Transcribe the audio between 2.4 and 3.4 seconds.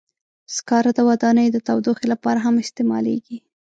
هم استعمالېږي.